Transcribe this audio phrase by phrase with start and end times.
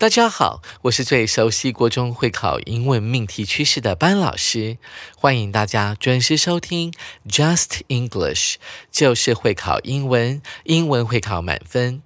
[0.00, 4.78] 大家好，我是最熟悉国中会考英文命题趋势的班老师，
[5.14, 6.90] 欢迎大家准时收听
[7.28, 8.54] Just English，
[8.90, 12.00] 就是会考英文，英文会考满分。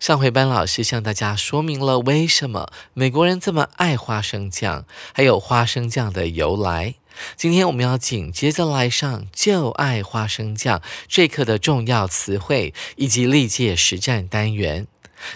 [0.00, 6.96] 上回班老师向大家说明了为什么美国人这么爱花生酱，还有花生酱的由来。
[7.36, 14.88] 今天我们要紧接着来上“就爱花生酱”这课的重要词汇以及历届实战单元。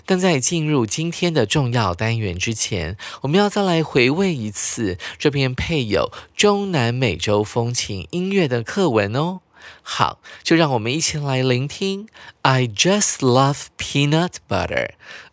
[0.06, 9.40] 但在进入今天的重要单元之前，我们要再来回味一次这篇配有中南美洲风情音乐的课文哦。
[9.82, 12.08] 好，就让我们一起来聆听。
[12.42, 14.90] I just love peanut butter.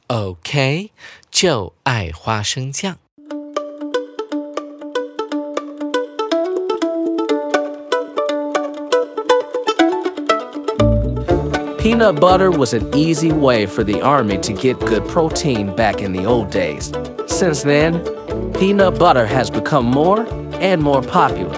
[0.07, 0.91] OK，
[1.31, 2.97] 就爱花生酱。
[11.87, 16.25] Peanut butter was an easy way for the army to get good protein back in the
[16.25, 16.91] old days.
[17.27, 18.03] Since then,
[18.55, 21.55] peanut butter has become more and more popular.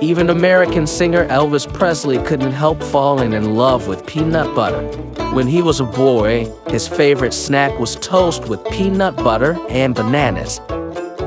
[0.00, 4.80] Even American singer Elvis Presley couldn't help falling in love with peanut butter.
[5.34, 10.58] When he was a boy, his favorite snack was toast with peanut butter and bananas.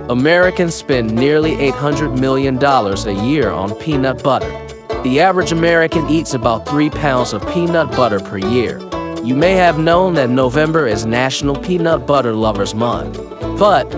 [0.09, 4.68] Americans spend nearly $800 million a year on peanut butter.
[5.03, 8.79] The average American eats about three pounds of peanut butter per year.
[9.23, 13.17] You may have known that November is National Peanut Butter Lovers Month.
[13.57, 13.89] But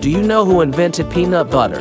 [0.00, 1.78] do you know who invented peanut butter?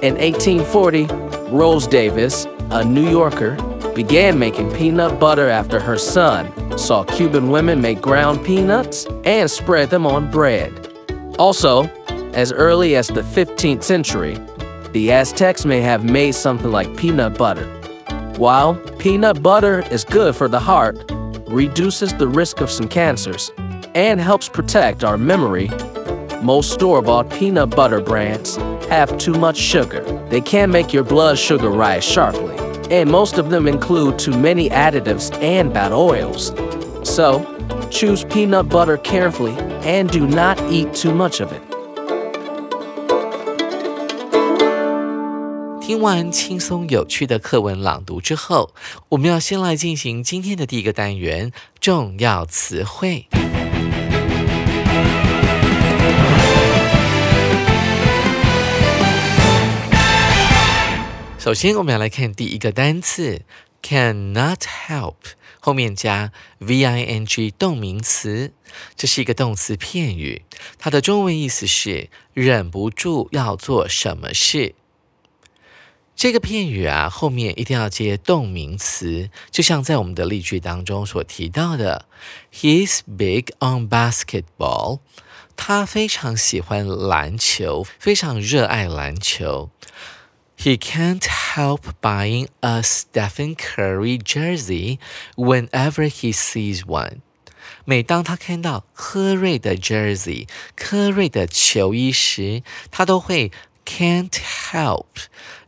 [0.00, 1.06] In 1840,
[1.50, 3.56] Rose Davis, a New Yorker,
[3.94, 9.90] began making peanut butter after her son saw Cuban women make ground peanuts and spread
[9.90, 10.72] them on bread.
[11.38, 11.84] Also,
[12.32, 14.38] as early as the 15th century,
[14.92, 17.75] the Aztecs may have made something like peanut butter.
[18.36, 21.10] While peanut butter is good for the heart,
[21.46, 23.50] reduces the risk of some cancers,
[23.94, 25.70] and helps protect our memory,
[26.42, 28.56] most store bought peanut butter brands
[28.88, 30.02] have too much sugar.
[30.28, 32.56] They can make your blood sugar rise sharply,
[32.90, 36.52] and most of them include too many additives and bad oils.
[37.08, 37.42] So,
[37.90, 41.75] choose peanut butter carefully and do not eat too much of it.
[45.86, 48.74] 听完轻松有趣的课文朗读之后，
[49.10, 53.28] 我们要先来进行今天的第一个单元——重要词汇。
[61.38, 63.42] 首先，我们要来看第一个单词
[63.80, 64.58] ：cannot
[64.88, 65.14] help，
[65.60, 68.52] 后面加 v-i-n-g 动名词，
[68.96, 70.42] 这是一个动词片语，
[70.80, 74.74] 它的中文意思是忍不住要做什么事。
[76.16, 82.06] 这个片语啊，后面一定要接动名词，就像在我们的例句当中所提到的
[82.50, 85.00] ，He's big on basketball。
[85.56, 89.68] 他非常喜欢篮球，非常热爱篮球。
[90.58, 94.98] He can't help buying a Stephen Curry jersey
[95.34, 97.18] whenever he sees one。
[97.84, 103.52] 每当他看到科瑞的 jersey，科瑞的球衣时，他都会。
[103.86, 105.06] Can't help，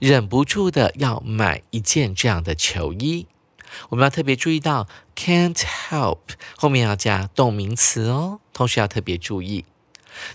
[0.01, 3.27] 忍不住的要买一件这样的球衣。
[3.91, 6.19] 我们要特别注意到，can't help
[6.57, 9.65] 后面要加动名词哦，同时要特别注意，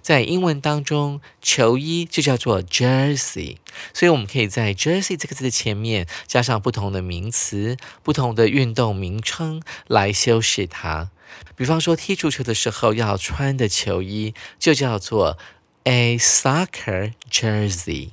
[0.01, 3.57] 在英文当中，球衣就叫做 jersey，
[3.93, 11.11] 所以我们可以在 jersey 这个字的前面加上不同的名词、不同的运动名称来修饰它。
[11.55, 15.37] 比方说，踢足球的时候要穿的球衣就叫做。
[15.84, 18.10] A soccer jersey。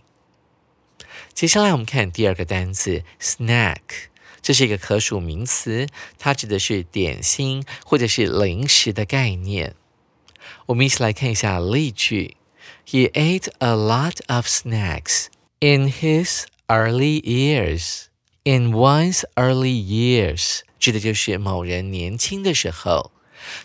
[1.33, 3.79] 接下来我们看第二个单词 snack，
[4.41, 9.75] 这是一个可数名词，它指的是点心或者是零食的概念。
[10.67, 12.37] 我们一起来看一下例句：
[12.87, 15.25] He ate a lot of snacks
[15.59, 18.05] in his early years.
[18.43, 23.11] In one's early years，指的就是某人年轻的时候。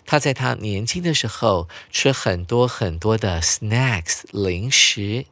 [0.04, 5.26] 他在他年轻的时候吃很多很多的 snacks 零食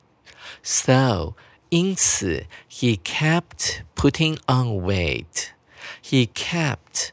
[0.62, 1.34] ，so
[1.70, 5.48] 因此 he kept putting on weight.
[6.02, 7.08] He kept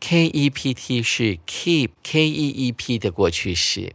[0.00, 3.94] K E P T 是 keep K E E P 的过去式，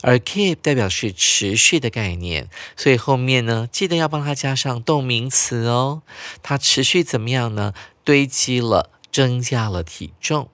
[0.00, 6.02] 而 keep 代表是持续的概念，所以后面呢，记得要帮它加上动名词哦。
[6.42, 7.74] 它持续怎么样呢？
[8.02, 10.48] 堆积了，增加了体重。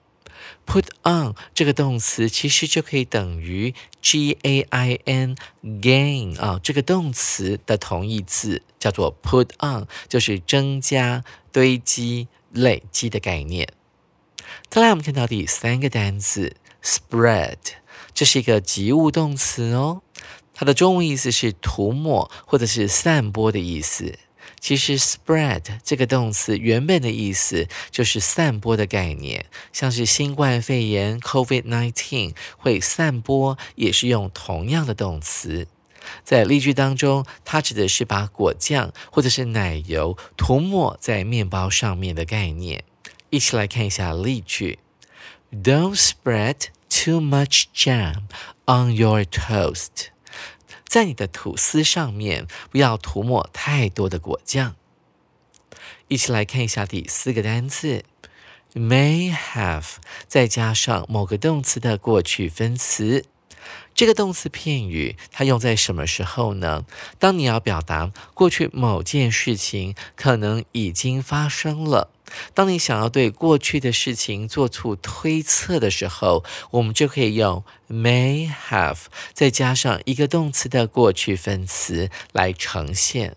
[0.71, 3.73] Put on 这个动词其实就可以等于
[4.03, 13.73] g a i n gain 啊，这个动词的同义字叫做 put on，就是增加、堆积、累积的概念。
[14.69, 17.57] 再来，我们看到第三个单词 spread，
[18.13, 20.03] 这是一个及物动词哦，
[20.53, 24.19] 它的中文意思是涂抹或者是散播的意思。
[24.59, 35.67] 其实 spread 这个动词原本的意思就是散播的概念，像是新冠肺炎 COVID-19 会散播，也是用同样的动词。
[36.23, 42.83] 在例句当中，它指的是把果酱或者是奶油涂抹在面包上面的概念。
[43.29, 44.79] 一起来看一下例句
[45.51, 46.55] ：Don't spread
[46.89, 48.23] too much jam
[48.65, 50.07] on your toast。
[50.89, 54.75] 在你的吐司上面不要涂抹太多的果酱。
[56.07, 58.03] 一起来看一下第四个单词
[58.73, 59.97] ，may have，
[60.27, 63.23] 再加上某个动词的过去分词。
[63.93, 66.85] 这个动词片语它用在什么时候呢？
[67.19, 72.09] 当你要表达过去某件事情可能已经发生了。
[72.53, 78.97] 当你想要对过去的事情做出推测的时候，我们就可以用 may have
[79.33, 83.35] 再加上一个动词的过去分词来呈现。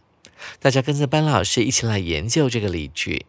[0.61, 3.27] 大家跟着班老师一起来研究这个例句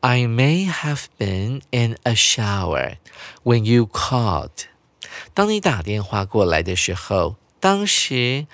[0.00, 2.96] ：I may have been in a shower
[3.44, 4.66] when you called。
[5.34, 8.46] 当你打电话过来的时候，当时。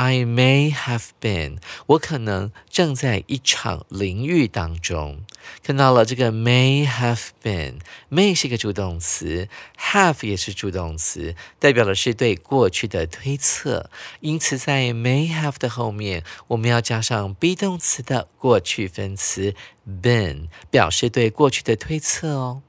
[0.00, 5.20] I may have been，我可能正在一场淋浴当中。
[5.62, 9.46] 看到了这个 may have been，may 是一个助动词
[9.78, 13.90] ，have 也是助动词，代表的是对过去的推测。
[14.20, 19.54] 因此，在 may have 的后面，我们要加上 be 动词的过去分词
[19.86, 22.62] been，表示对过去的推测哦。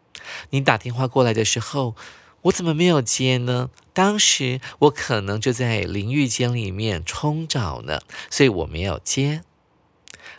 [0.50, 1.95] 你打电话过来的时候。
[2.44, 3.70] 我怎么没有接呢？
[3.94, 9.44] 当时我可能就在淋浴间里面冲澡呢，所以我没有接。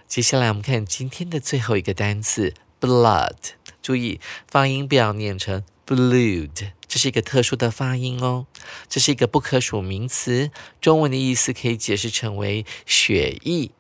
[0.09, 3.37] 接下来我们看今天的最后一个单词 blood，
[3.83, 4.21] 注意
[4.51, 8.47] 发音不要念成 blood，这是一个特殊的发音哦。
[8.89, 10.51] 这是一个不可数名词，
[10.81, 13.71] 中文的意思可以解释成为血液。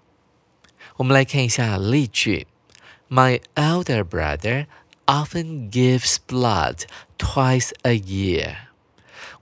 [0.98, 2.46] 我们来看一下例句
[3.08, 4.66] ：My elder brother
[5.06, 6.82] often gives blood.
[7.22, 8.56] Twice a year，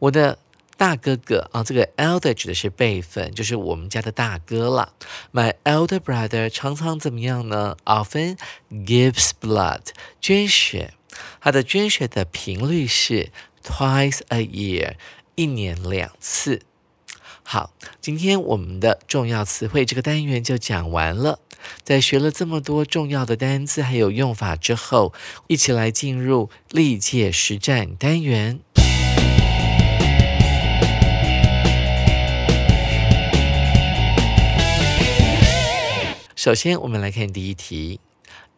[0.00, 0.38] 我的
[0.76, 4.92] 大哥哥啊，这个 elder 指的是辈分，就是我们家的大哥了。
[5.32, 8.36] My elder brother 常常怎么样呢？Often
[8.70, 9.80] gives blood，
[10.20, 10.92] 捐血。
[11.40, 13.30] 他的捐血的频率是
[13.64, 14.94] twice a year，
[15.34, 16.60] 一年两次。
[17.42, 21.40] 好，今天我们的重要词汇这个单元就讲完了。
[21.82, 25.12] 在学了这么多重要的单词还有用法之后，
[25.48, 28.60] 一起来进入历届实战单元。
[36.36, 38.00] 首先，我们来看第一题。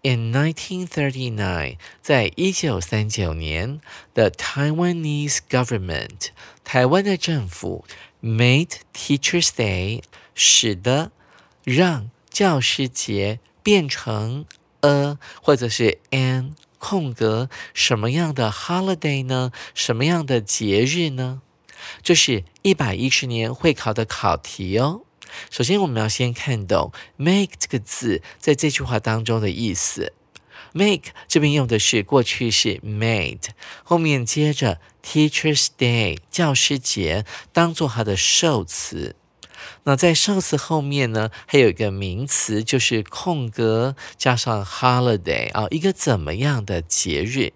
[0.05, 3.81] In 1939，在一九三九年
[4.15, 6.29] ，the Taiwanese government，
[6.65, 7.85] 台湾的政府
[8.23, 10.03] made Teachers Day，
[10.35, 11.11] 使得
[11.65, 14.47] 让教师节变成
[14.81, 19.53] a 或者是 an 空格什么样的 holiday 呢？
[19.75, 21.43] 什么样的节日呢？
[22.03, 25.03] 这是一百一十年会考的考题哦。
[25.51, 30.13] 首先，我们要先看懂 make 这个字在这句话当中的意思。
[30.73, 33.45] Make 这边用的是过去式 made，
[33.83, 39.17] 后面接着 Teachers Day 教师节当做它的受词。
[39.85, 47.53] 那在受词后面呢，还有一个名词，就是空格加上 holiday 啊，一个怎么样的节日？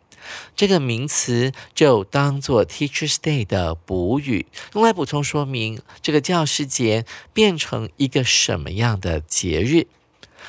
[0.56, 9.86] 这个名词就当做 Teachers Day 的补语，用来补充说明这个教师节变成一个什么样的节日。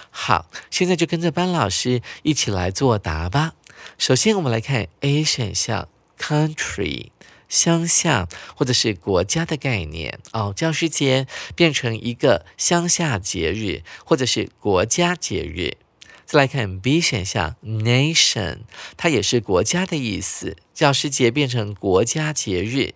[0.10, 3.54] 好，现在就跟着班老师一起来作答吧。
[3.98, 5.88] 首先，我们来看 A 选项
[6.20, 7.12] ，country。
[7.50, 8.28] 乡下
[8.58, 15.78] 或者是国家的概念哦，教师节变成一个乡下节日或者是国家节日。
[16.26, 18.64] 再来看 B 选项，nation，
[18.98, 22.96] 它也是国家的意思，教师节变成国家节日。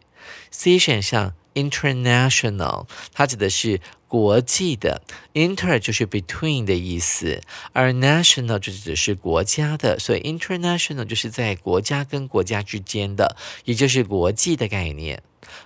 [0.51, 1.34] C 选项。
[1.53, 5.01] International，它指的是国际的
[5.34, 7.41] ，inter 就是 between 的意思，
[7.74, 15.22] 而 national 就指的是国家的，所以 international 就是在国家跟国家之间的，也就是国际的概念。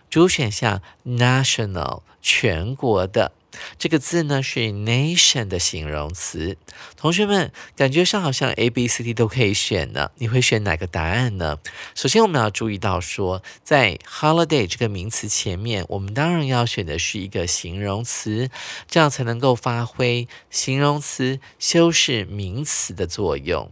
[0.10, 3.32] 主选项 national 全国的。
[3.78, 6.58] 这个字呢是 nation 的形容词，
[6.98, 11.60] 同学们感觉上好像 A、B、C、D 都可以选呢，你会选哪个答案呢？
[11.94, 18.50] 首先我们要注意到说，在 holiday 这个名词前面，我们当然要选的是一个形容词，
[18.88, 23.72] 这样才能够发挥形容词修饰名词的作用。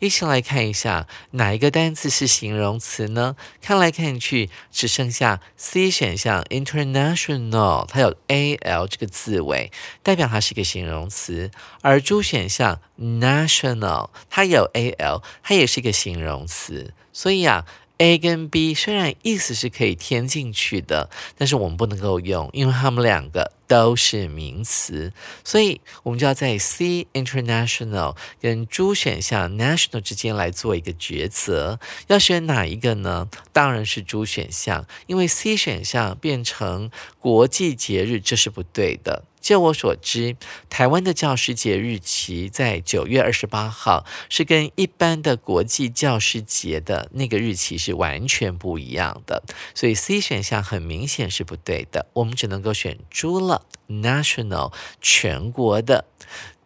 [0.00, 3.36] 一起来看一下哪一个单词是形容词呢？
[3.60, 9.70] 看来看去只剩下 C 选项 international，它有 a l 这个字尾，
[10.02, 16.94] 代表它是一个形容词；而 D 选项 national，它有 a l，它也是一个形容词。
[17.12, 17.64] 所以啊。
[17.98, 21.08] A 跟 B 虽然意思是可以填进去的，
[21.38, 33.30] 但是我们不能够用，因为它们两个都是名词，所以我们就要在 C international 跟猪选项 national 之间来做一个抉择，要选哪一个呢？
[33.50, 39.24] 当然是猪选项，因为 C 选项变成国际节日，这是不对的。
[39.42, 40.36] 就我所知，
[40.70, 49.42] 台湾的教师节日期在九月二十八号，是跟一般的国际教师节的那个日期是完全不一样的，
[49.74, 53.66] 所以 C 选项很明显是不对的，我们只能够选猪了。
[53.88, 54.72] National
[55.02, 56.06] 全国的，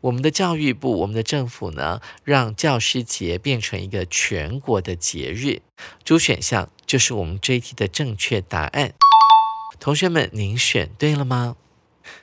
[0.02, 5.62] 我们的教育部，我们的政府呢，让教师节变成一个全国的节日，
[6.04, 8.92] 主选项就是我们这一题的正确答案。
[9.80, 11.56] 同学们，您选对了吗？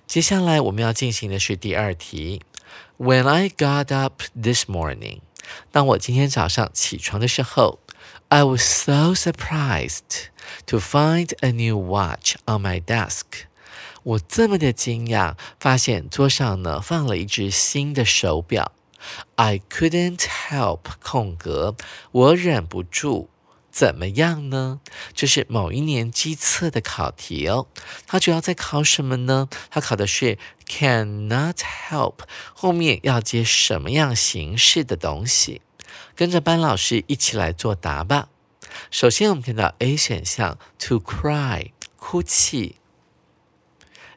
[0.08, 2.42] 接下来我们要进行的是第二题。
[2.98, 5.20] When I got up this morning，
[5.72, 7.80] 当我今天早上起床的时候
[8.30, 10.28] ，I was so surprised
[10.68, 13.26] to find a new watch on my desk。
[14.04, 18.72] 我这么的惊讶，发现桌上呢放了一只新的手表。
[19.36, 21.76] I couldn't help 空格，
[22.12, 23.30] 我忍不住。
[23.74, 24.82] 怎么样呢？
[25.16, 27.66] 这是某一年机测的考题哦。
[28.06, 29.50] 它主要在考什么呢？
[29.72, 30.38] 它考的是
[30.68, 32.20] cannot help
[32.54, 35.64] 后面要接什么样形式的东西？
[36.16, 38.30] 跟着班老师一起来作答吧。
[38.92, 42.76] 首先，我们看到 A 选项 to cry 哭泣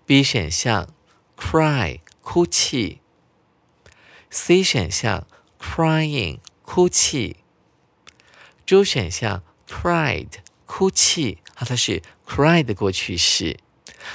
[0.04, 0.90] ，B 选项
[1.34, 3.00] cry 哭泣
[4.28, 5.26] ，C 选项
[5.58, 7.38] crying 哭泣。
[8.66, 10.26] D 选项 cried
[10.66, 13.58] 哭泣，啊，它是 cry 的过去式。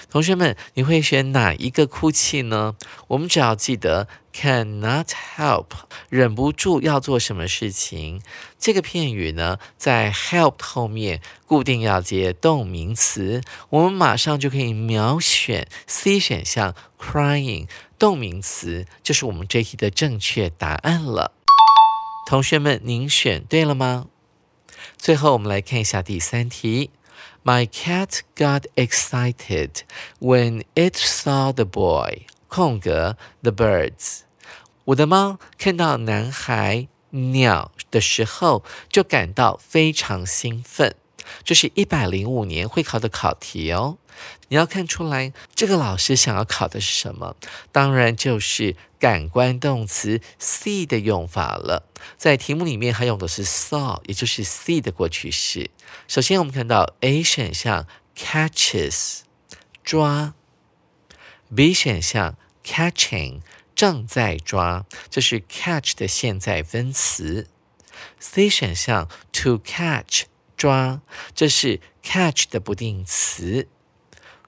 [0.09, 2.75] 同学们，你会选哪一个哭泣呢？
[3.07, 5.67] 我们只要记得 cannot help
[6.09, 8.21] 忍不住要做什么事情。
[8.59, 17.67] 这个片语呢，在 help 后面固定要接动名词，我们马上就可以秒选 C 选项 crying
[17.97, 21.33] 动名词，就是我们这题的正确答案了。
[22.27, 24.07] 同学们，您选对了吗？
[24.97, 26.91] 最后，我们来看一下第三题。
[27.43, 29.81] My cat got excited
[30.19, 32.27] when it saw the boy.
[32.47, 34.21] 空格 the birds。
[34.85, 40.95] 我的猫看到男孩鸟的时候，就感到非常兴奋。
[41.43, 43.97] 这是一百零五年会考的考题哦。
[44.49, 47.35] 你要看出来，这个老师想要考的是什么？
[47.71, 51.87] 当然就是感官动词 see 的用法了。
[52.17, 55.71] 在题目里面，它用的是 saw，也就是 see 的过去式。
[56.07, 59.19] 首先，我们看到 A 选项 catches
[59.83, 60.33] 抓
[61.55, 63.41] ，B 选项 catching
[63.73, 67.47] 正在抓，这是 catch 的现在分词。
[68.19, 70.23] C 选项 to catch
[70.61, 71.01] 抓，
[71.33, 73.67] 这是 catch 的不定词。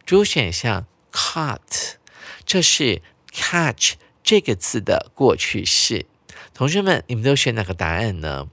[0.06, 1.94] 主选项 caught，
[2.46, 3.02] 这是
[3.32, 6.06] catch 这个字的过去式。
[6.54, 8.48] 同学们，你们都选哪个答案呢？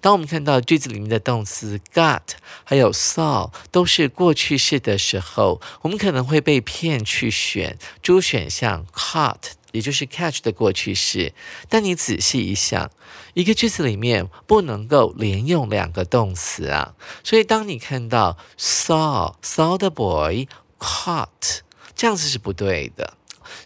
[0.00, 2.22] 当我们看到句子里面的动词 got
[2.62, 11.32] 还有 saw 都是过去式的时候，我们可能会被骗去选主选项 caught，也就是 catch 的过去式。
[11.68, 12.90] 但你仔细一想，
[13.34, 20.48] 一个句子里面不能够连用两个动词啊，所以当你看到 saw saw the boy。
[20.82, 21.58] Caught，
[21.94, 23.12] 这样子是不对的，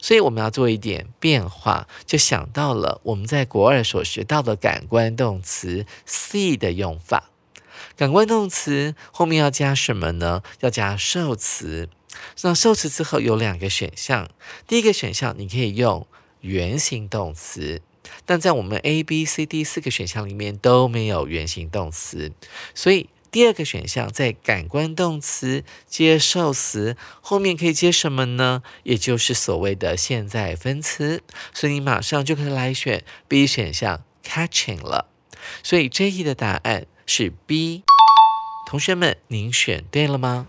[0.01, 7.31] 所以我们要做一点变化，就想到了我们在国二所学到的感官动词 see 的用法。
[7.97, 10.43] 感官动词后面要加什么呢？
[10.59, 11.89] 要加受词。
[12.43, 14.29] 那受词之后有两个选项，
[14.67, 16.07] 第一个选项你可以用
[16.41, 17.83] 原形动词，
[18.25, 22.33] 但在我们 A、B、C、D 四个选项里面都没有原形动词，
[22.75, 23.09] 所以。
[23.35, 28.63] 第二个选项在感官动词接受词后面可以接什么呢？
[28.85, 31.21] 也就是所谓的现在分词，
[31.53, 35.09] 所以你马上就可以来选 B 选项 catching 了。
[35.65, 37.83] 所以这一题的答案是 B。
[38.69, 40.47] 同学们，您选对了吗？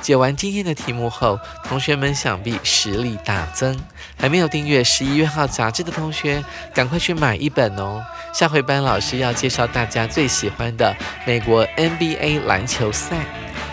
[0.00, 3.78] 解完今天的题目后，同学们想必实力大增。
[4.18, 8.02] 还没有订阅十一月号杂志的同学，赶快去买一本哦！
[8.32, 10.96] 下回班老师要介绍大家最喜欢的
[11.26, 13.16] 美国 NBA 篮球赛。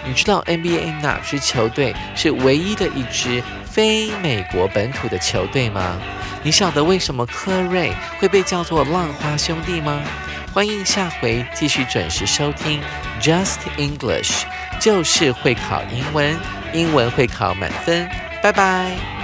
[0.06, 6.00] 你知道 NBA 哪支球队是唯一的一支非美国本土的球队吗？
[6.42, 10.02] 你晓得为什么科瑞会被叫做浪花兄弟吗？
[10.54, 12.82] 欢迎下回继续准时收听
[13.22, 14.46] Just English。
[14.80, 16.36] 就是会考英文，
[16.74, 18.10] 英文会考满分。
[18.42, 19.19] 拜拜。